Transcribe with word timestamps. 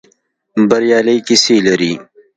بریالۍ 0.69 1.17
کيسې 1.27 1.57
لري. 1.67 1.93